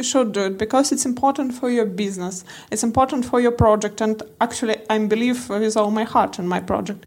[0.00, 4.00] you should do it because it's important for your business it's important for your project
[4.00, 7.04] and actually i believe with all my heart in my project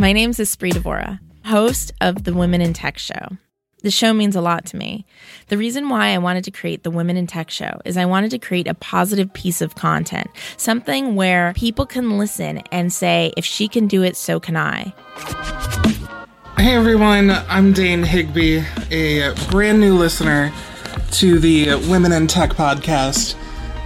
[0.00, 3.24] my name is Espree Devora, host of the Women in Tech Show.
[3.84, 5.06] The show means a lot to me.
[5.46, 8.32] The reason why I wanted to create the Women in Tech Show is I wanted
[8.32, 13.44] to create a positive piece of content, something where people can listen and say, if
[13.44, 14.92] she can do it, so can I.
[16.58, 20.52] Hey everyone, I'm Dane Higby, a brand new listener
[21.12, 23.34] to the Women in Tech podcast.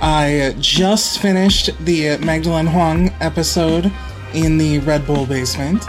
[0.02, 3.90] I just finished the Magdalene Huang episode
[4.34, 5.86] in the Red Bull basement,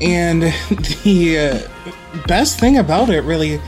[0.00, 0.42] and
[1.04, 3.60] the uh, best thing about it really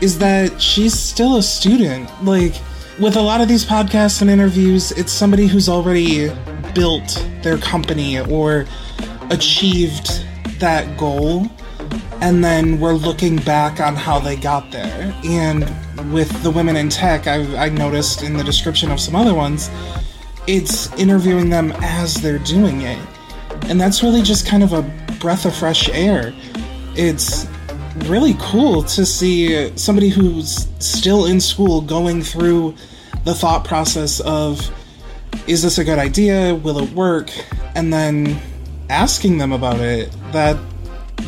[0.00, 2.10] is that she's still a student.
[2.22, 2.54] Like,
[3.00, 6.30] with a lot of these podcasts and interviews, it's somebody who's already
[6.74, 8.66] built their company or
[9.30, 10.24] achieved
[10.58, 11.48] that goal
[12.20, 15.14] and then we're looking back on how they got there.
[15.24, 15.62] And
[16.12, 19.70] with the women in tech, I've, I noticed in the description of some other ones,
[20.46, 22.98] it's interviewing them as they're doing it.
[23.68, 24.82] And that's really just kind of a
[25.20, 26.32] breath of fresh air.
[26.94, 27.46] It's
[28.04, 32.74] really cool to see somebody who's still in school going through
[33.24, 34.70] the thought process of
[35.46, 36.54] is this a good idea?
[36.54, 37.30] Will it work?
[37.74, 38.40] And then
[38.88, 40.10] asking them about it.
[40.32, 40.56] That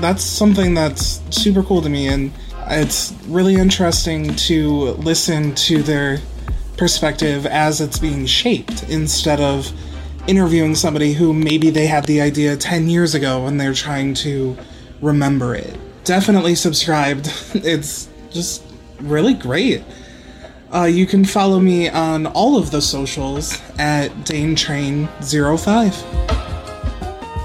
[0.00, 2.32] that's something that's super cool to me, and
[2.68, 6.18] it's really interesting to listen to their
[6.76, 9.72] perspective as it's being shaped instead of
[10.28, 14.56] interviewing somebody who maybe they had the idea 10 years ago and they're trying to
[15.00, 15.76] remember it.
[16.04, 17.32] Definitely subscribed.
[17.54, 18.62] It's just
[19.00, 19.82] really great.
[20.72, 26.47] Uh, you can follow me on all of the socials at DaneTrain05.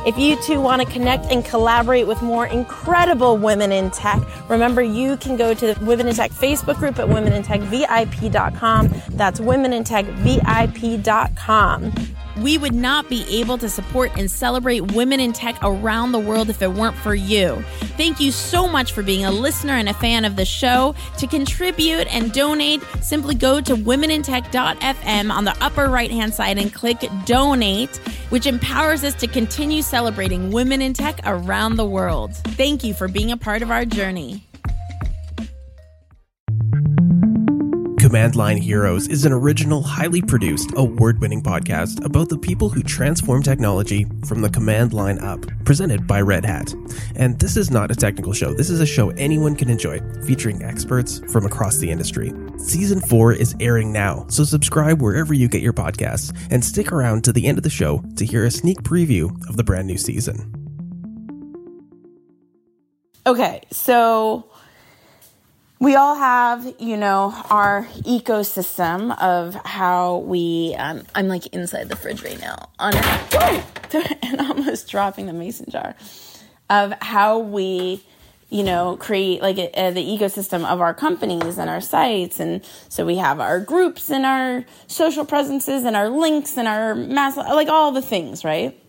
[0.06, 4.82] If you too want to connect and collaborate with more incredible women in tech, remember
[4.82, 8.90] you can go to the Women in Tech Facebook group at womenintechvip.com.
[9.12, 11.94] That's womenintechvip.com.
[12.42, 16.50] We would not be able to support and celebrate women in tech around the world
[16.50, 17.64] if it weren't for you.
[17.96, 20.96] Thank you so much for being a listener and a fan of the show.
[21.20, 26.74] To contribute and donate, simply go to womenintech.fm on the upper right hand side and
[26.74, 28.00] click donate,
[28.34, 32.36] which empowers us to continue celebrating women in tech around the world.
[32.58, 34.44] Thank you for being a part of our journey.
[38.00, 42.82] Command Line Heroes is an original, highly produced, award winning podcast about the people who
[42.82, 46.74] transform technology from the command line up, presented by Red Hat.
[47.16, 50.64] And this is not a technical show, this is a show anyone can enjoy, featuring
[50.64, 52.34] experts from across the industry.
[52.64, 57.26] Season 4 is airing now, so subscribe wherever you get your podcasts and stick around
[57.26, 59.98] to the end of the show to hear a sneak preview of the brand new
[59.98, 60.50] season.
[63.28, 64.50] Okay, so
[65.82, 70.74] we all have, you know, our ecosystem of how we.
[70.80, 72.94] Um, I'm like inside the fridge right now, on
[74.24, 75.96] and almost dropping the mason jar
[76.70, 78.06] of how we,
[78.50, 82.64] you know, create like a, a, the ecosystem of our companies and our sites, and
[82.90, 87.38] so we have our groups and our social presences and our links and our mass,
[87.38, 88.80] like all the things, right?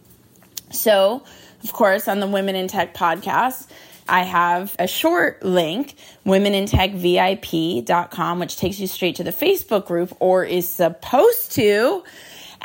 [0.71, 1.23] So,
[1.63, 3.69] of course, on the Women in Tech podcast
[4.09, 10.45] I have a short link, womenintechvip.com, which takes you straight to the Facebook group or
[10.45, 12.05] is supposed to.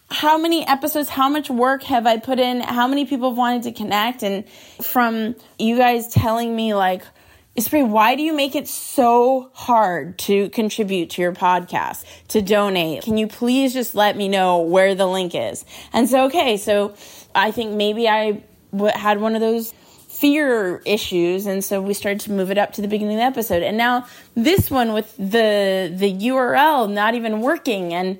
[0.09, 2.61] how many episodes, how much work have I put in?
[2.61, 4.23] How many people have wanted to connect?
[4.23, 4.47] And
[4.81, 7.03] from you guys telling me, like,
[7.57, 13.03] Espree, why do you make it so hard to contribute to your podcast, to donate?
[13.03, 15.65] Can you please just let me know where the link is?
[15.93, 16.95] And so, okay, so
[17.33, 18.43] I think maybe I
[18.93, 19.73] had one of those
[20.09, 23.25] fear issues and so we started to move it up to the beginning of the
[23.25, 28.17] episode and now this one with the the url not even working and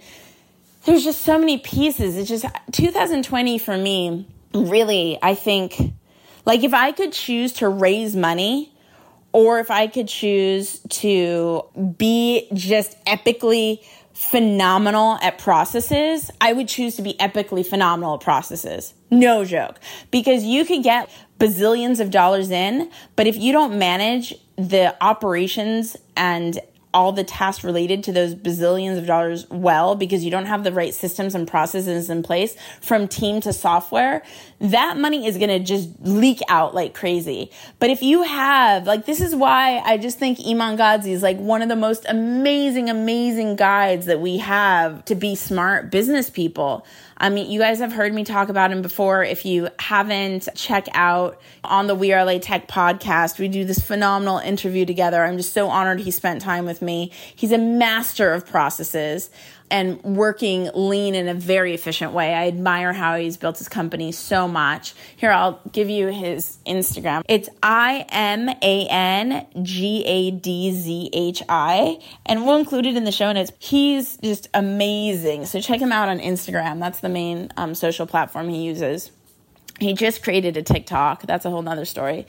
[0.86, 2.16] there's just so many pieces.
[2.16, 5.94] It's just 2020 for me, really, I think,
[6.46, 8.72] like if I could choose to raise money
[9.34, 11.64] or if I could choose to
[11.98, 13.84] be just epically
[14.14, 18.94] phenomenal at processes, I would choose to be epically phenomenal at processes.
[19.12, 19.80] No joke.
[20.10, 25.98] Because you could get bazillions of dollars in, but if you don't manage the operations
[26.16, 26.60] and
[26.96, 30.72] all the tasks related to those bazillions of dollars well because you don't have the
[30.72, 34.24] right systems and processes in place from team to software,
[34.62, 37.52] that money is going to just leak out like crazy.
[37.80, 41.38] But if you have, like, this is why I just think Iman Gadzhi is like
[41.38, 46.86] one of the most amazing, amazing guides that we have to be smart business people.
[47.18, 49.24] I mean, you guys have heard me talk about him before.
[49.24, 53.40] If you haven't, check out on the We Are LA Tech podcast.
[53.40, 55.24] We do this phenomenal interview together.
[55.24, 57.12] I'm just so honored he spent time with me.
[57.34, 59.30] He's a master of processes
[59.76, 62.34] and working lean in a very efficient way.
[62.34, 64.94] I admire how he's built his company so much.
[65.18, 67.24] Here, I'll give you his Instagram.
[67.28, 72.96] It's I M A N G A D Z H I, and we'll include it
[72.96, 73.52] in the show notes.
[73.60, 75.46] He's just amazing.
[75.46, 76.80] So check him out on Instagram.
[76.80, 79.12] That's the main um, social platform he uses.
[79.80, 81.24] He just created a TikTok.
[81.24, 82.26] That's a whole nother story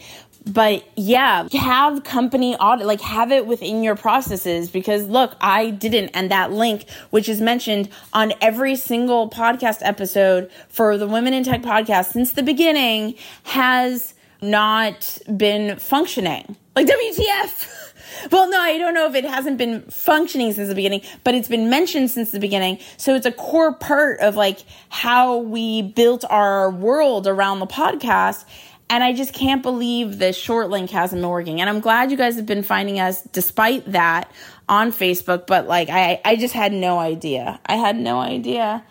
[0.47, 6.11] but yeah, have company audit, like have it within your processes because look, I didn't.
[6.11, 11.43] And that link, which is mentioned on every single podcast episode for the Women in
[11.43, 16.57] Tech podcast since the beginning, has not been functioning.
[16.77, 17.83] Like WTF.
[18.31, 21.49] Well, no, I don't know if it hasn't been functioning since the beginning, but it's
[21.49, 22.79] been mentioned since the beginning.
[22.97, 28.45] So it's a core part of like how we built our world around the podcast.
[28.89, 31.61] And I just can't believe the short link hasn't been working.
[31.61, 34.31] And I'm glad you guys have been finding us despite that
[34.69, 37.61] on Facebook, but like I, I just had no idea.
[37.67, 38.85] I had no idea.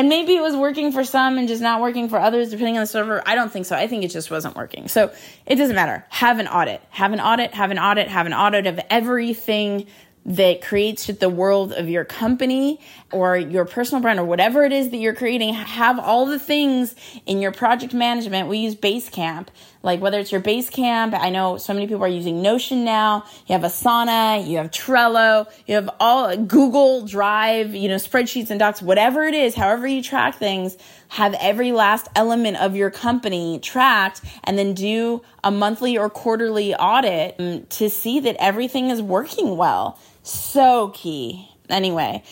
[0.00, 2.84] And maybe it was working for some and just not working for others, depending on
[2.84, 3.22] the server.
[3.28, 3.76] I don't think so.
[3.76, 4.88] I think it just wasn't working.
[4.88, 5.12] So
[5.44, 6.06] it doesn't matter.
[6.08, 6.80] Have an audit.
[6.88, 9.86] Have an audit, have an audit, have an audit of everything
[10.24, 12.80] that creates the world of your company
[13.12, 16.94] or your personal brand or whatever it is that you're creating have all the things
[17.24, 19.46] in your project management we use basecamp
[19.82, 23.24] like whether it's your base camp i know so many people are using notion now
[23.46, 28.60] you have asana you have trello you have all google drive you know spreadsheets and
[28.60, 30.76] docs whatever it is however you track things
[31.08, 36.74] have every last element of your company tracked and then do a monthly or quarterly
[36.74, 41.48] audit um, to see that everything is working well so key.
[41.68, 42.22] Anyway,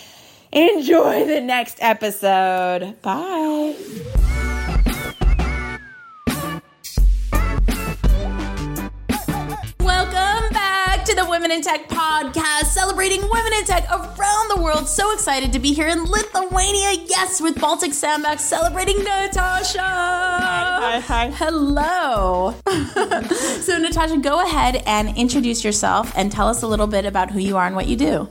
[0.53, 3.01] enjoy the next episode.
[3.03, 4.57] Bye.
[11.19, 14.87] The Women in Tech podcast, celebrating women in tech around the world.
[14.87, 19.81] So excited to be here in Lithuania, yes, with Baltic Sandbox celebrating Natasha.
[19.81, 21.31] Hi, hi.
[21.35, 22.55] Hello.
[23.61, 27.41] so, Natasha, go ahead and introduce yourself and tell us a little bit about who
[27.41, 28.29] you are and what you do.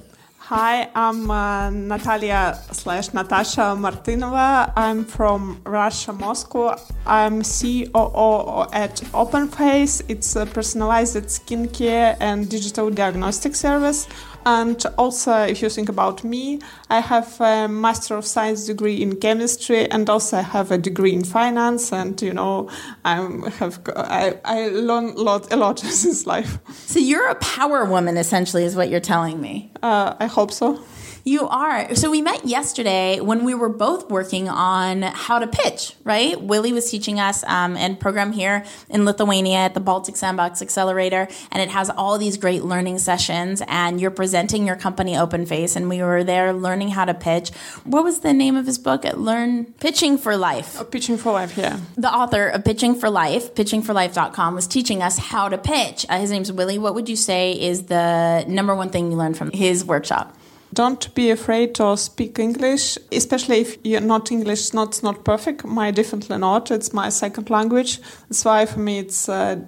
[0.49, 4.71] Hi, I'm uh, Natalia slash Natasha Martynova.
[4.77, 6.79] I'm from Russia, Moscow.
[7.05, 10.03] I'm COO at OpenFace.
[10.07, 14.07] It's a personalized skincare and digital diagnostic service.
[14.45, 19.17] And also, if you think about me, I have a Master of Science degree in
[19.17, 21.91] chemistry, and also I have a degree in finance.
[21.91, 22.69] And you know,
[23.03, 23.15] I
[23.59, 26.59] have I, I learn a lot a lot in this life.
[26.85, 29.71] So you're a power woman, essentially, is what you're telling me.
[29.83, 30.81] Uh, I hope so.
[31.27, 31.93] You are.
[31.93, 36.41] So we met yesterday when we were both working on how to pitch, right?
[36.41, 41.27] Willie was teaching us um, and program here in Lithuania at the Baltic Sandbox Accelerator,
[41.51, 43.61] and it has all these great learning sessions.
[43.67, 47.49] And you're presenting your company OpenFace, and we were there learning how to pitch.
[47.83, 49.03] What was the name of his book?
[49.03, 50.79] At Learn Pitching for Life.
[50.79, 51.77] Oh, pitching for Life, yeah.
[51.97, 56.05] The author of Pitching for Life, pitchingforlife.com, was teaching us how to pitch.
[56.07, 56.79] Uh, his name's Willie.
[56.79, 60.33] What would you say is the number one thing you learned from his workshop?
[60.73, 65.63] Don't be afraid to speak English, especially if you're not English, not not perfect.
[65.63, 66.71] My definitely not.
[66.71, 67.99] It's my second language.
[68.29, 69.29] That's why for me, it's.
[69.29, 69.61] Uh,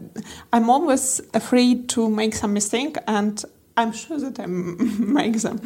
[0.52, 3.44] I'm always afraid to make some mistake, and
[3.78, 5.62] I'm sure that I make them,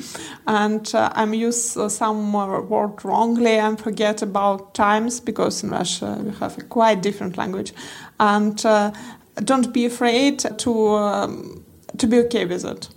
[0.46, 6.20] and uh, I'm use uh, some word wrongly and forget about times because in Russia
[6.24, 7.74] we have a quite different language,
[8.20, 8.92] and uh,
[9.44, 11.66] don't be afraid to um,
[11.98, 12.90] to be okay with it.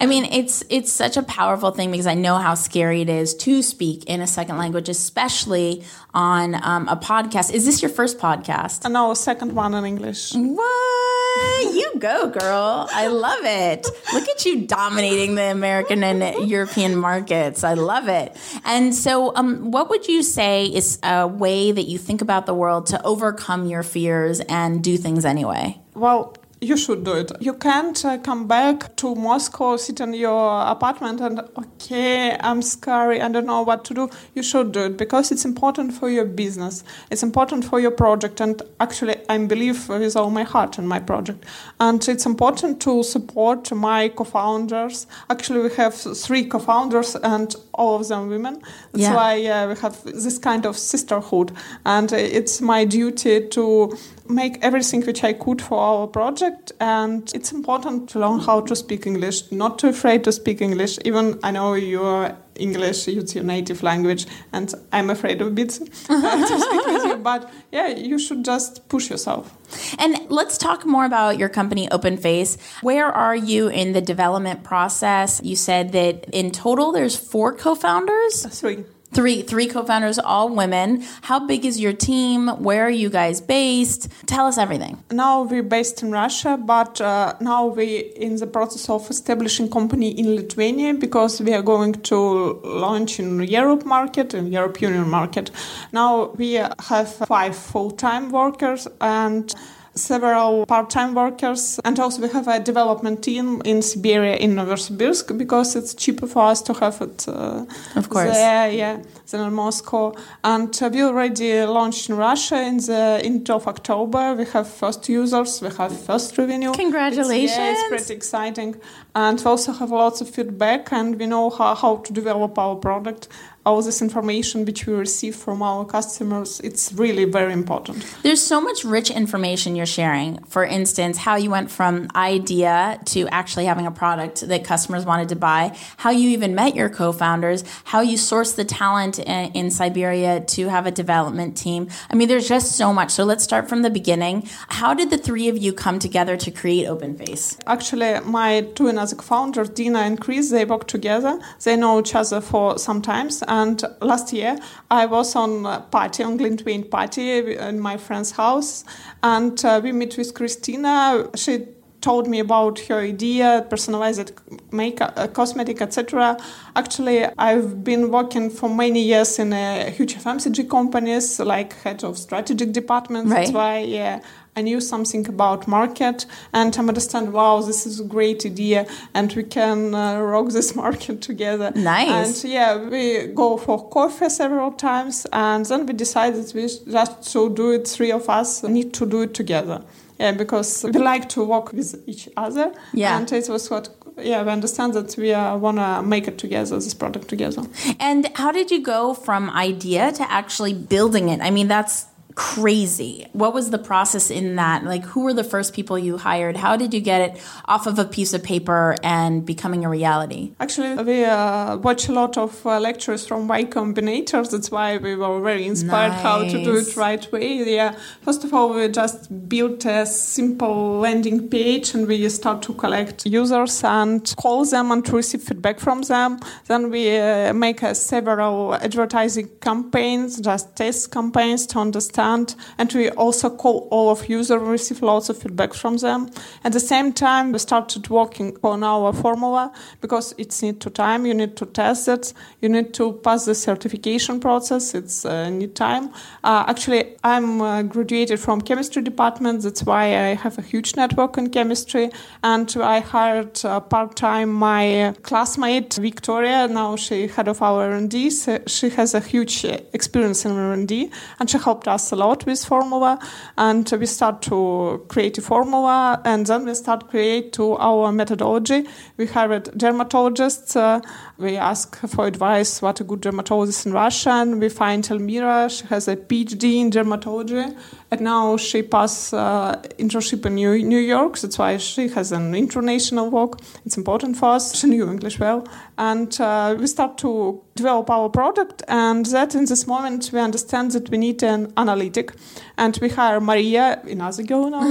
[0.00, 3.34] I mean, it's it's such a powerful thing because I know how scary it is
[3.36, 7.52] to speak in a second language, especially on um, a podcast.
[7.52, 8.90] Is this your first podcast?
[8.90, 10.32] No, second one in English.
[10.34, 11.16] What?
[11.76, 12.88] You go, girl.
[12.90, 13.86] I love it.
[14.12, 17.64] Look at you dominating the American and European markets.
[17.64, 18.34] I love it.
[18.64, 22.54] And so, um, what would you say is a way that you think about the
[22.54, 25.78] world to overcome your fears and do things anyway?
[25.94, 27.30] Well, you should do it.
[27.38, 33.20] You can't uh, come back to Moscow, sit in your apartment, and okay, I'm scary,
[33.20, 34.10] I don't know what to do.
[34.34, 36.82] You should do it because it's important for your business.
[37.10, 40.98] It's important for your project, and actually, I believe with all my heart in my
[40.98, 41.44] project.
[41.78, 45.06] And it's important to support my co-founders.
[45.28, 48.62] Actually, we have three co-founders, and all of them women.
[48.92, 49.14] That's yeah.
[49.14, 51.52] why uh, we have this kind of sisterhood,
[51.84, 53.98] and it's my duty to
[54.28, 56.72] make everything which I could for our project.
[56.80, 60.98] And it's important to learn how to speak English, not too afraid to speak English.
[61.04, 65.78] Even I know you're English, it's your native language, and I'm afraid a bit
[66.08, 67.16] uh, to speak with you.
[67.16, 69.54] But yeah, you should just push yourself.
[69.98, 72.56] And let's talk more about your company, OpenFace.
[72.82, 75.40] Where are you in the development process?
[75.44, 78.46] You said that in total there's four co-founders.
[78.58, 78.84] Three.
[79.16, 81.02] Three three co-founders, all women.
[81.22, 82.48] How big is your team?
[82.62, 84.10] Where are you guys based?
[84.26, 85.02] Tell us everything.
[85.10, 90.10] Now we're based in Russia, but uh, now we're in the process of establishing company
[90.10, 95.50] in Lithuania because we are going to launch in Europe market and European Union market.
[95.92, 99.54] Now we have five full-time workers and
[99.96, 105.74] several part-time workers and also we have a development team in Siberia in Novosibirsk because
[105.74, 107.64] it's cheaper for us to have it uh,
[107.96, 108.32] of course.
[108.32, 108.98] there yeah
[109.30, 110.14] than in Moscow.
[110.44, 114.34] And uh, we already launched in Russia in the end of October.
[114.34, 116.72] We have first users we have first revenue.
[116.72, 117.50] Congratulations.
[117.50, 118.80] it's, yeah, it's pretty exciting.
[119.14, 122.76] And we also have lots of feedback and we know how, how to develop our
[122.76, 123.28] product
[123.66, 128.06] all this information which we receive from our customers it's really very important.
[128.22, 130.38] There's so much rich information you're sharing.
[130.44, 135.28] For instance how you went from idea to actually having a product that customers wanted
[135.30, 139.70] to buy how you even met your co-founders how you sourced the talent in, in
[139.72, 141.88] siberia to have a development team.
[142.08, 143.10] I mean there's just so much.
[143.10, 144.48] So let's start from the beginning.
[144.68, 147.58] How did the three of you come together to create openface?
[147.66, 151.40] Actually my two another co-founders dina and chris they work together.
[151.64, 154.58] They know each other for some times and last year,
[154.90, 158.84] I was on a party, on Glintwein party in my friend's house.
[159.22, 161.30] And uh, we met with Christina.
[161.34, 161.66] She
[162.06, 164.30] told me about her idea, personalized
[164.70, 166.36] makeup, uh, cosmetic, etc.
[166.76, 172.16] Actually, I've been working for many years in a huge FMCG companies, like head of
[172.16, 173.32] strategic departments.
[173.32, 173.38] Right.
[173.38, 174.20] That's why, yeah,
[174.54, 179.32] I knew something about market and I understand, wow, this is a great idea and
[179.32, 181.72] we can uh, rock this market together.
[181.74, 182.44] Nice.
[182.44, 187.52] And yeah, we go for coffee several times and then we decided we just to
[187.52, 189.82] do it, three of us need to do it together.
[190.18, 192.72] Yeah, because we like to work with each other.
[192.92, 193.18] Yeah.
[193.18, 196.76] And it was what yeah, we understand that we uh, want to make it together,
[196.76, 197.62] this product together.
[198.00, 201.40] And how did you go from idea to actually building it?
[201.40, 202.06] I mean, that's
[202.36, 203.26] crazy.
[203.32, 204.84] What was the process in that?
[204.84, 206.58] Like, who were the first people you hired?
[206.58, 210.52] How did you get it off of a piece of paper and becoming a reality?
[210.60, 214.48] Actually, we uh, watch a lot of uh, lectures from Y Combinator.
[214.48, 216.22] That's why we were very inspired nice.
[216.22, 217.54] how to do it right way.
[217.74, 222.74] Yeah, first of all, we just built a simple landing page and we start to
[222.74, 226.38] collect users and call them and to receive feedback from them.
[226.66, 232.56] Then we uh, make several advertising campaigns, just test campaigns to understand understand.
[232.78, 236.30] And we also call all of users, receive lots of feedback from them.
[236.64, 241.26] At the same time, we started working on our formula because it's need to time.
[241.26, 242.32] You need to test it.
[242.60, 244.94] You need to pass the certification process.
[244.94, 246.10] It's uh, need time.
[246.44, 249.62] Uh, actually, I'm uh, graduated from chemistry department.
[249.62, 252.10] That's why I have a huge network in chemistry.
[252.42, 256.68] And I hired uh, part time my classmate Victoria.
[256.68, 258.30] Now she head of our R&D.
[258.30, 263.18] So she has a huge experience in R&D, and she helped us lot with formula.
[263.56, 268.86] And we start to create a formula, and then we start create to our methodology.
[269.16, 270.76] We hired dermatologists.
[270.76, 271.00] Uh,
[271.38, 274.30] we ask for advice what a good dermatologist in Russia.
[274.30, 275.68] And we find Elmira.
[275.70, 277.76] She has a PhD in dermatology,
[278.10, 281.38] and now she passed uh, internship in New, New York.
[281.38, 283.60] That's why she has an international work.
[283.84, 284.74] It's important for us.
[284.74, 285.66] She knew English well,
[285.98, 288.82] and uh, we start to develop our product.
[288.88, 292.32] And that in this moment we understand that we need an analytic,
[292.76, 294.86] and we hire Maria, another girl our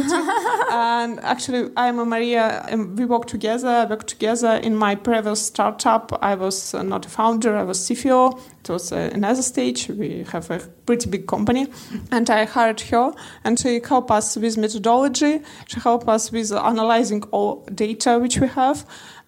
[0.72, 2.66] and actually, I'm a Maria.
[2.70, 3.68] And we work together.
[3.68, 6.18] I work together in my previous startup.
[6.22, 7.56] I was not a founder.
[7.56, 8.40] I was CFO.
[8.62, 9.90] It was uh, another stage.
[9.90, 11.68] We have a pretty big company,
[12.12, 13.14] and I hired her,
[13.44, 15.42] and she helped us with methodology.
[15.68, 18.86] She helped us with analyzing all data which we have.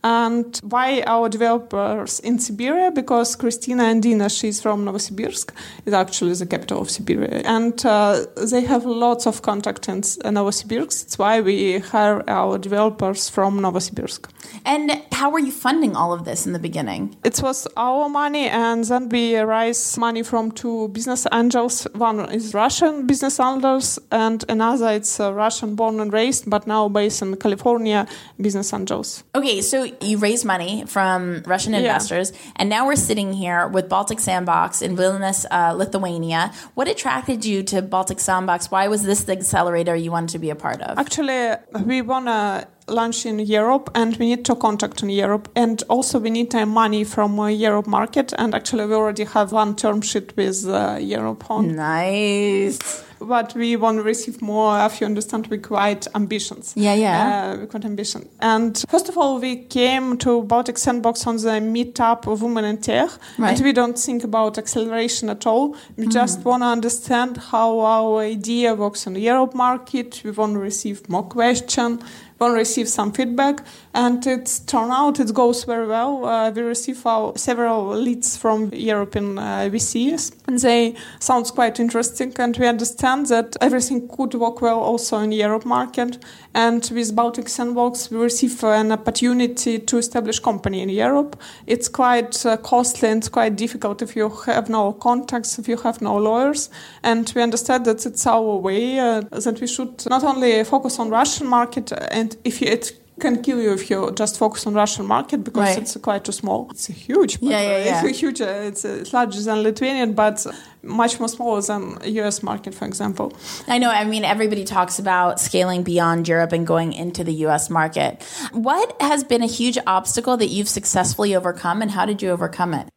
[0.08, 2.92] And why our developers in Siberia?
[2.92, 5.52] Because Christina and Dina, she's from Novosibirsk,
[5.86, 7.42] is actually the capital of Siberia.
[7.44, 11.04] And uh, they have lots of contact in Novosibirsk.
[11.04, 14.30] That's why we hire our developers from Novosibirsk.
[14.66, 17.16] And how were you funding all of this in the beginning?
[17.24, 21.88] It was our money, and then we raised money from two business angels.
[21.94, 27.22] One is Russian business angels, and another it's Russian born and raised, but now based
[27.22, 28.08] in California,
[28.40, 29.24] business angels.
[29.36, 32.52] Okay, so you raised money from Russian investors, yeah.
[32.58, 36.52] and now we're sitting here with Baltic Sandbox in Vilnius, uh, Lithuania.
[36.76, 38.72] What attracted you to Baltic Sandbox?
[38.72, 40.98] Why was this the accelerator you wanted to be a part of?
[40.98, 45.84] Actually, we want to launch in Europe and we need to contact in Europe and
[45.90, 49.76] also we need uh, money from uh, Europe market and actually we already have one
[49.76, 51.76] term sheet with uh, Europe on.
[51.76, 54.86] Nice but we want to receive more.
[54.86, 56.74] If you understand, we quite ambitions.
[56.76, 57.54] Yeah, yeah.
[57.54, 58.28] Uh, we quite ambition.
[58.40, 62.78] And first of all, we came to Baltic Sandbox on the meetup of Women in
[62.78, 63.56] Tech, right.
[63.56, 65.76] and we don't think about acceleration at all.
[65.96, 66.12] We mm.
[66.12, 70.22] just want to understand how our idea works in the Europe market.
[70.24, 72.04] We want to receive more questions
[72.40, 76.26] will receive some feedback, and it's turned out it goes very well.
[76.26, 82.34] Uh, we receive our, several leads from European uh, VCs, and they sounds quite interesting.
[82.38, 86.18] And we understand that everything could work well also in the Europe market.
[86.54, 91.36] And with Baltic Sandbox, we receive an opportunity to establish company in Europe.
[91.66, 96.02] It's quite uh, costly and quite difficult if you have no contacts, if you have
[96.02, 96.70] no lawyers.
[97.04, 101.10] And we understand that it's our way uh, that we should not only focus on
[101.10, 105.44] Russian market and if it can kill you if you just focus on Russian market
[105.44, 105.78] because right.
[105.78, 106.68] it's quite too small.
[106.72, 108.06] It's a huge, yeah, yeah, yeah.
[108.06, 108.42] It's huge.
[108.42, 110.46] Uh, it's, uh, it's larger than Lithuanian, but
[110.84, 112.44] much more smaller than U.S.
[112.44, 113.34] market, for example.
[113.68, 113.90] I know.
[113.90, 117.70] I mean, everybody talks about scaling beyond Europe and going into the U.S.
[117.70, 118.24] market.
[118.52, 122.74] What has been a huge obstacle that you've successfully overcome, and how did you overcome
[122.74, 122.90] it?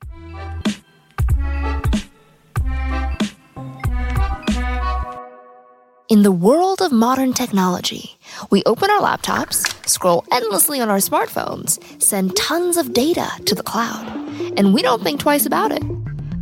[6.11, 8.19] In the world of modern technology,
[8.51, 13.63] we open our laptops, scroll endlessly on our smartphones, send tons of data to the
[13.63, 14.07] cloud,
[14.57, 15.83] and we don't think twice about it.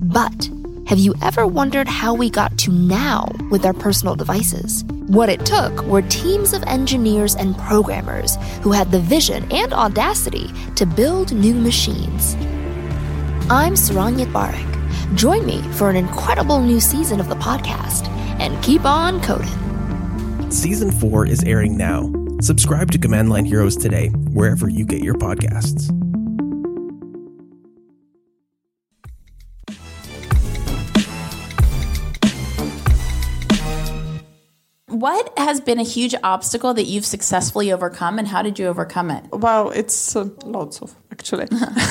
[0.01, 0.51] But
[0.87, 4.85] have you ever wondered how we got to now with our personal devices?
[5.09, 10.51] What it took were teams of engineers and programmers who had the vision and audacity
[10.77, 12.35] to build new machines.
[13.51, 15.15] I'm Saron Yitbarek.
[15.15, 18.09] Join me for an incredible new season of the podcast
[18.39, 20.51] and keep on coding.
[20.51, 22.18] Season 4 is airing now.
[22.41, 25.91] Subscribe to Command Line Heroes today, wherever you get your podcasts.
[34.87, 39.11] What has been a huge obstacle that you've successfully overcome, and how did you overcome
[39.11, 39.25] it?
[39.33, 41.47] Well, it's uh, lots of actually.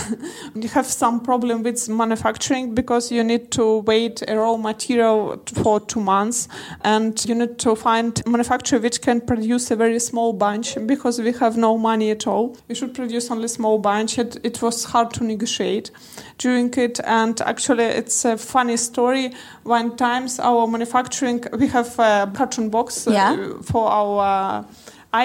[0.55, 5.79] you have some problem with manufacturing because you need to wait a raw material for
[5.79, 6.47] two months,
[6.81, 11.31] and you need to find manufacturer which can produce a very small bunch because we
[11.33, 12.57] have no money at all.
[12.67, 14.17] We should produce only small bunch.
[14.17, 15.91] It, it was hard to negotiate
[16.37, 19.33] during it, and actually, it's a funny story.
[19.63, 23.53] One times our manufacturing, we have a carton box uh, yeah.
[23.61, 24.65] for our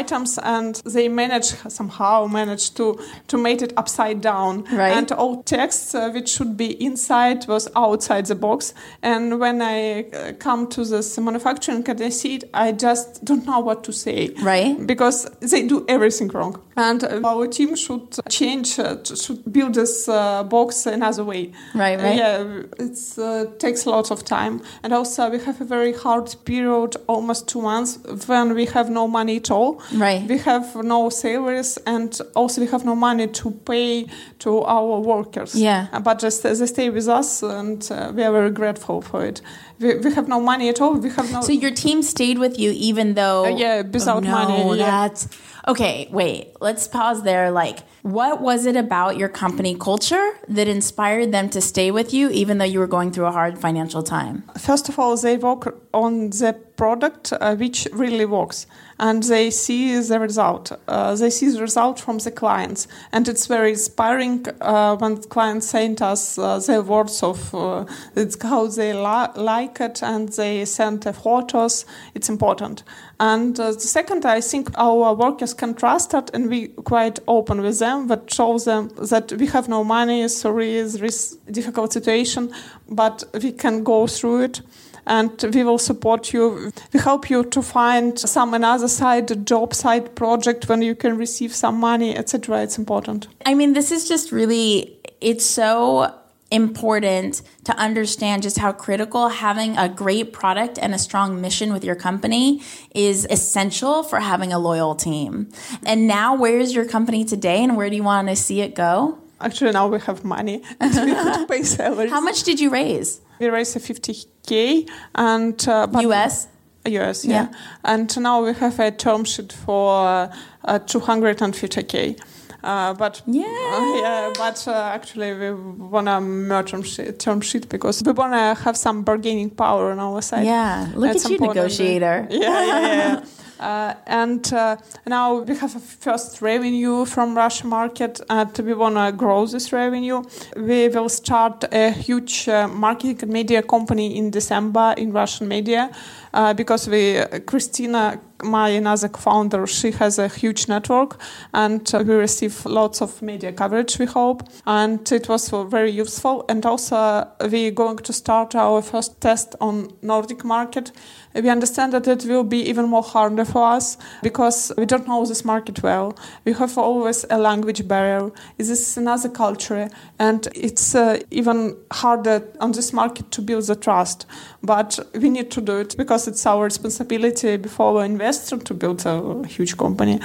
[0.01, 4.65] items and they manage somehow manage to to make it upside down.
[4.73, 4.97] Right.
[4.97, 8.75] and all text uh, which should be inside was outside the box.
[9.03, 13.45] And when i uh, come to this manufacturing and i see it i just don't
[13.47, 14.31] know what to say.
[14.43, 14.87] Right.
[14.87, 16.61] because they do everything wrong.
[16.77, 21.53] And uh, our team should change uh, should build this uh, box another way.
[21.75, 22.17] Right, right.
[22.17, 24.61] yeah it uh, takes a lot of time.
[24.83, 29.07] And also we have a very hard period almost two months when we have no
[29.09, 30.29] money at all Right.
[30.29, 34.07] we have no salaries and also we have no money to pay
[34.41, 35.87] to our workers Yeah.
[35.93, 39.41] Uh, but just they stay with us and uh, we are very grateful for it
[39.81, 42.59] we, we have no money at all we have no So your team stayed with
[42.59, 45.09] you even though Uh, yeah, without oh, no, money, yeah.
[45.09, 45.29] That's
[45.69, 46.09] okay.
[46.11, 47.51] Wait, let's pause there.
[47.51, 52.29] Like, what was it about your company culture that inspired them to stay with you
[52.31, 54.43] even though you were going through a hard financial time?
[54.59, 58.67] First of all, they work on the product uh, which really works
[59.03, 60.71] and they see the result.
[60.87, 62.87] Uh, they see the result from the clients.
[63.11, 67.85] And it's very inspiring uh, when clients send us uh, their words of uh,
[68.15, 71.85] it's how they li- like it and they send the photos.
[72.15, 72.85] It's important.
[73.19, 77.61] And uh, the second, I think our workers can trust it and we quite open
[77.61, 82.53] with them, but show them that we have no money, sorry, there is difficult situation,
[82.89, 84.61] but we can go through it
[85.07, 86.73] and we will support you.
[86.93, 91.55] We help you to find some another side job, side project when you can receive
[91.55, 92.63] some money, etc.
[92.63, 93.29] It's important.
[93.47, 96.15] I mean, this is just really, it's so
[96.53, 101.83] important to understand just how critical having a great product and a strong mission with
[101.83, 102.61] your company
[102.95, 105.51] is essential for having a loyal team.
[105.85, 108.75] And now, where is your company today and where do you want to see it
[108.75, 109.19] go?
[109.41, 112.11] Actually, now we have money and we could pay salaries.
[112.11, 113.21] How much did you raise?
[113.43, 116.47] We raised a 50k and uh, but- US?
[116.87, 117.33] US, yeah.
[117.35, 117.49] Yeah.
[117.85, 120.33] And now we have a term sheet for uh,
[120.65, 122.21] uh, 250k.
[122.63, 123.43] Uh, but Yeah.
[123.45, 128.55] uh, yeah, but uh, actually we wanna merge term sheet, term sheet because we wanna
[128.55, 130.45] have some bargaining power on our side.
[130.47, 132.27] Yeah, look That's at you, negotiator.
[132.31, 133.25] Yeah, yeah, yeah.
[133.61, 138.97] Uh, and uh, now we have a first revenue from Russian market, and we want
[138.97, 140.23] to grow this revenue.
[140.57, 145.91] We will start a huge uh, marketing media company in December in Russian media,
[146.35, 151.19] uh, because we Christina, my another co-founder, she has a huge network,
[151.53, 153.99] and uh, we receive lots of media coverage.
[153.99, 156.45] We hope, and it was very useful.
[156.49, 160.93] And also, we're going to start our first test on Nordic market.
[161.35, 165.25] We understand that it will be even more harder for us because we don't know
[165.25, 166.15] this market well.
[166.45, 168.31] We have always a language barrier.
[168.59, 173.77] This is another culture, and it's uh, even harder on this market to build the
[173.77, 174.27] trust.
[174.65, 179.05] But we need to do it because it's our responsibility before we investor to build
[179.05, 180.21] a huge company.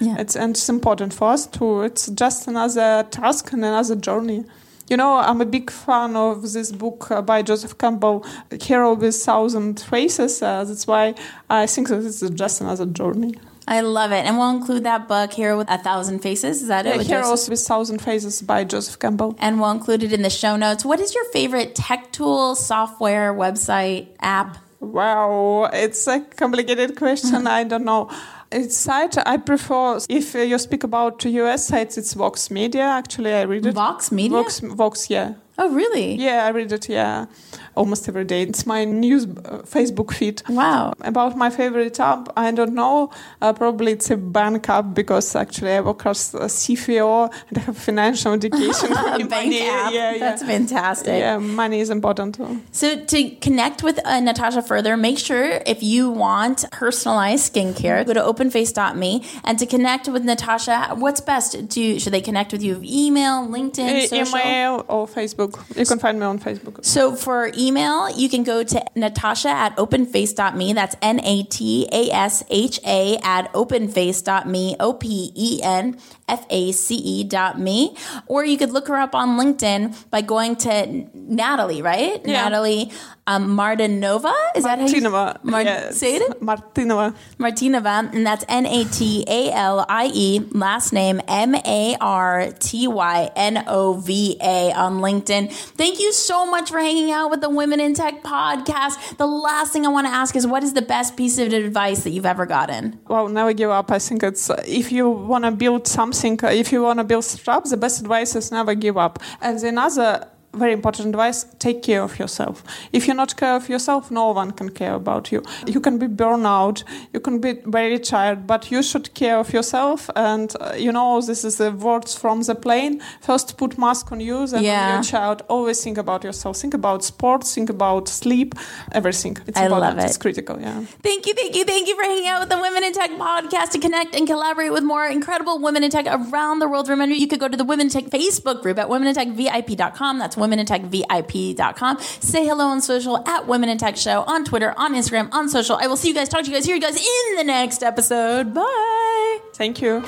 [0.00, 0.16] Yeah.
[0.18, 1.82] It's and it's important for us to.
[1.82, 4.44] It's just another task and another journey.
[4.88, 8.24] You know, I'm a big fan of this book uh, by Joseph Campbell,
[8.60, 10.42] Hero with Thousand Faces.
[10.42, 11.14] Uh, that's why
[11.48, 13.34] I think that this is just another journey.
[13.68, 14.24] I love it.
[14.26, 16.62] And we'll include that book here with a thousand faces.
[16.62, 16.90] Is that it?
[16.90, 17.50] Yeah, with Heroes Joseph?
[17.50, 19.36] with Thousand Faces by Joseph Campbell.
[19.38, 20.84] And we'll include it in the show notes.
[20.84, 24.58] What is your favorite tech tool, software, website, app?
[24.80, 27.46] Wow, it's a complicated question.
[27.60, 28.10] I don't know.
[28.50, 30.00] It's site I prefer.
[30.08, 32.82] If you speak about US sites, it's Vox Media.
[32.82, 33.74] Actually, I read it.
[33.74, 34.38] Vox Media?
[34.38, 35.34] Vox, Vox, yeah.
[35.58, 36.14] Oh, really?
[36.14, 37.26] Yeah, I read it, yeah,
[37.74, 38.42] almost every day.
[38.42, 40.42] It's my news uh, Facebook feed.
[40.48, 40.94] Wow.
[41.00, 43.10] About my favorite app, I don't know.
[43.40, 47.60] Uh, probably it's a bank app because actually I work as a CFO and I
[47.62, 48.92] have financial education.
[49.10, 49.92] A bank app.
[49.92, 50.18] Yeah, yeah.
[50.18, 51.18] That's fantastic.
[51.18, 52.36] Yeah, money is important.
[52.36, 52.60] Too.
[52.72, 58.12] So to connect with uh, Natasha further, make sure if you want personalized skincare, go
[58.12, 59.24] to openface.me.
[59.44, 61.68] And to connect with Natasha, what's best?
[61.68, 64.38] Do should they connect with you via email, LinkedIn, social?
[64.38, 65.52] Email or Facebook.
[65.76, 66.84] You can find me on Facebook.
[66.84, 70.72] So for email, you can go to Natasha at openface.me.
[70.72, 75.98] That's N A T A S H A at openface.me, O P E N
[76.30, 77.96] F A C E dot me.
[78.26, 82.20] Or you could look her up on LinkedIn by going to Natalie, right?
[82.24, 82.48] Yeah.
[82.48, 82.92] Natalie
[83.26, 84.34] um, Martynova?
[84.56, 85.44] Is that how you Martynova.
[85.44, 86.40] Mar- yeah, say it?
[86.40, 87.14] Martynova.
[87.38, 92.52] Martynova, and that's N A T A L I E, last name M A R
[92.58, 95.52] T Y N O V A on LinkedIn.
[95.82, 99.16] Thank you so much for hanging out with the Women in Tech podcast.
[99.16, 102.02] The last thing I want to ask is what is the best piece of advice
[102.04, 102.98] that you've ever gotten?
[103.08, 103.90] Well, never give up.
[103.90, 107.24] I think it's if you want to build something, uh, if you want to build
[107.24, 109.18] startup, the best advice is never give up.
[109.40, 114.10] And another very important advice take care of yourself if you're not care of yourself
[114.10, 116.82] no one can care about you you can be burnout
[117.12, 121.20] you can be very tired but you should care of yourself and uh, you know
[121.20, 124.86] this is the words from the plane first put mask on you then Yeah.
[124.88, 128.54] on your child always think about yourself think about sports think about sleep
[128.92, 130.08] everything it's I important love it.
[130.08, 132.82] it's critical yeah Thank you, thank you, thank you for hanging out with the Women
[132.84, 136.68] in Tech podcast to connect and collaborate with more incredible women in tech around the
[136.68, 136.88] world.
[136.88, 140.18] Remember, you could go to the Women in Tech Facebook group at womenintechvip.com.
[140.18, 141.98] That's womenintechvip.com.
[142.00, 145.76] Say hello on social at Women in Tech Show on Twitter, on Instagram, on social.
[145.76, 147.82] I will see you guys, talk to you guys, hear you guys in the next
[147.82, 148.54] episode.
[148.54, 149.38] Bye.
[149.54, 150.02] Thank you.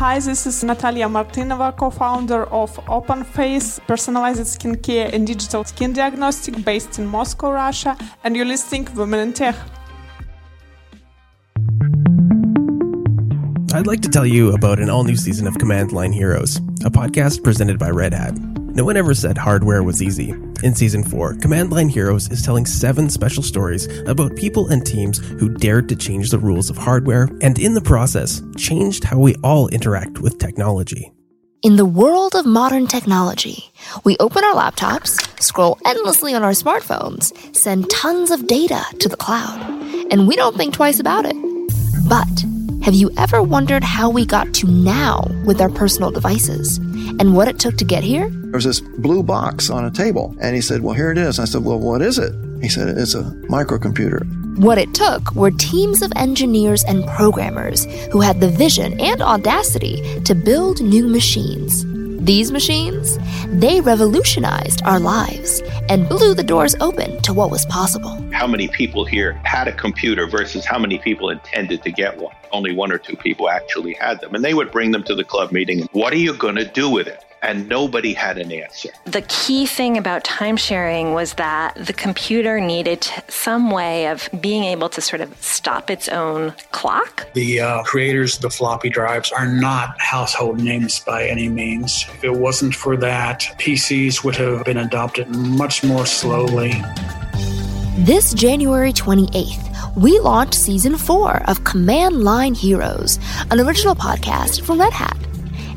[0.00, 6.98] Hi, this is Natalia Martynova, co-founder of OpenFace, personalized skincare and digital skin diagnostic based
[6.98, 9.54] in Moscow, Russia, and you're listening Women in Tech.
[13.74, 16.90] I'd like to tell you about an all new season of Command Line Heroes, a
[16.90, 18.59] podcast presented by Red Hat.
[18.80, 20.30] No one ever said hardware was easy.
[20.62, 25.18] In season 4, Command Line Heroes is telling seven special stories about people and teams
[25.18, 29.34] who dared to change the rules of hardware and, in the process, changed how we
[29.44, 31.12] all interact with technology.
[31.62, 33.70] In the world of modern technology,
[34.04, 39.16] we open our laptops, scroll endlessly on our smartphones, send tons of data to the
[39.18, 39.60] cloud,
[40.10, 41.36] and we don't think twice about it.
[42.08, 42.46] But
[42.82, 46.80] have you ever wondered how we got to now with our personal devices
[47.18, 48.28] and what it took to get here?
[48.28, 51.38] There was this blue box on a table, and he said, Well, here it is.
[51.38, 52.32] I said, Well, what is it?
[52.62, 54.58] He said, It's a microcomputer.
[54.58, 60.20] What it took were teams of engineers and programmers who had the vision and audacity
[60.24, 61.86] to build new machines.
[62.20, 68.10] These machines, they revolutionized our lives and blew the doors open to what was possible.
[68.30, 72.34] how many people here had a computer versus how many people intended to get one.
[72.52, 74.34] Only one or two people actually had them.
[74.34, 75.88] And they would bring them to the club meeting.
[75.92, 77.24] What are you going to do with it?
[77.42, 78.90] And nobody had an answer.
[79.04, 84.64] The key thing about time sharing was that the computer needed some way of being
[84.64, 87.32] able to sort of stop its own clock.
[87.32, 92.04] The uh, creators of the floppy drives are not household names by any means.
[92.14, 96.72] If it wasn't for that, PCs would have been adopted much more slowly.
[97.98, 103.18] This January 28th, we launched season 4 of Command Line Heroes,
[103.50, 105.16] an original podcast from Red Hat.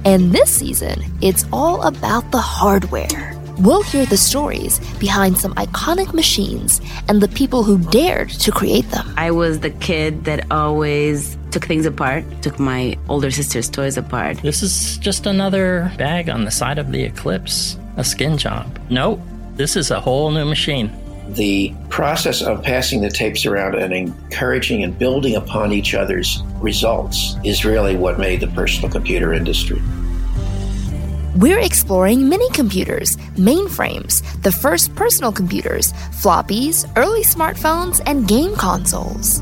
[0.06, 3.34] And this season, it's all about the hardware.
[3.60, 8.89] We'll hear the stories behind some iconic machines and the people who dared to create
[8.92, 9.13] them.
[9.16, 14.38] I was the kid that always took things apart, took my older sister's toys apart.
[14.42, 18.80] This is just another bag on the side of the Eclipse, a skin job.
[18.89, 19.22] Nope,
[19.56, 20.92] this is a whole new machine.
[21.30, 27.36] The process of passing the tapes around and encouraging and building upon each other's results
[27.44, 29.82] is really what made the personal computer industry.
[31.36, 39.42] We're exploring mini computers, mainframes, the first personal computers, floppies, early smartphones, and game consoles.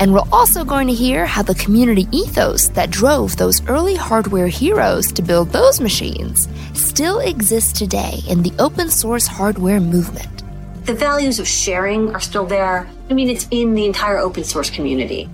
[0.00, 4.48] And we're also going to hear how the community ethos that drove those early hardware
[4.48, 10.42] heroes to build those machines still exists today in the open source hardware movement.
[10.84, 12.88] The values of sharing are still there.
[13.08, 15.28] I mean, it's in the entire open source community.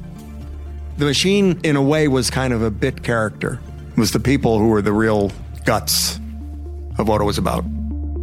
[0.98, 3.58] The machine, in a way, was kind of a bit character.
[3.92, 5.32] It was the people who were the real
[5.64, 6.16] guts
[6.98, 7.64] of what it was about.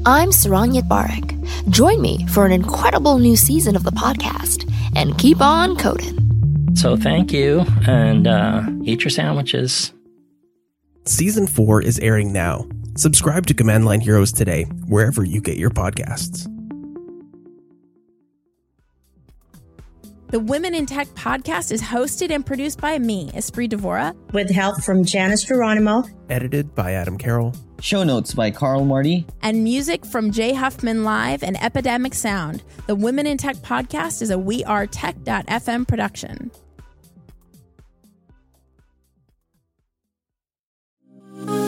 [0.06, 1.70] I'm Saron Yitbarek.
[1.70, 6.20] Join me for an incredible new season of the podcast and keep on coding.
[6.76, 9.94] So thank you, and uh, eat your sandwiches.
[11.06, 12.68] Season 4 is airing now.
[12.96, 16.52] Subscribe to Command Line Heroes today, wherever you get your podcasts.
[20.36, 24.84] The Women in Tech podcast is hosted and produced by me, Espree Devora, with help
[24.84, 27.56] from Janice Geronimo, Edited by Adam Carroll.
[27.80, 29.26] Show notes by Carl Marty.
[29.44, 32.64] and music from Jay Huffman Live and Epidemic Sound.
[32.86, 36.52] The Women in Tech podcast is a We Are Tech.fm production.